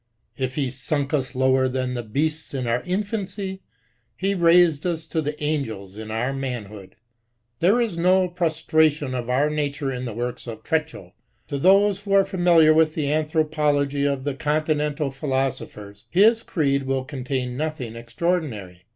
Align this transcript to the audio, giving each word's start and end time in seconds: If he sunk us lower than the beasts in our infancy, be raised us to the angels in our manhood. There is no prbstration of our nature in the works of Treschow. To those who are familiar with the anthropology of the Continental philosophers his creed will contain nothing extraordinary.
If 0.35 0.55
he 0.55 0.71
sunk 0.71 1.13
us 1.13 1.35
lower 1.35 1.67
than 1.67 1.93
the 1.93 2.01
beasts 2.01 2.55
in 2.55 2.65
our 2.65 2.81
infancy, 2.87 3.61
be 4.19 4.33
raised 4.33 4.83
us 4.83 5.05
to 5.05 5.21
the 5.21 5.39
angels 5.43 5.95
in 5.95 6.09
our 6.09 6.33
manhood. 6.33 6.95
There 7.59 7.79
is 7.79 7.99
no 7.99 8.27
prbstration 8.27 9.13
of 9.13 9.29
our 9.29 9.47
nature 9.51 9.91
in 9.91 10.05
the 10.05 10.13
works 10.13 10.47
of 10.47 10.63
Treschow. 10.63 11.13
To 11.49 11.59
those 11.59 11.99
who 11.99 12.13
are 12.13 12.25
familiar 12.25 12.73
with 12.73 12.95
the 12.95 13.13
anthropology 13.13 14.03
of 14.05 14.23
the 14.23 14.33
Continental 14.33 15.11
philosophers 15.11 16.05
his 16.09 16.41
creed 16.41 16.87
will 16.87 17.03
contain 17.05 17.55
nothing 17.55 17.95
extraordinary. 17.95 18.85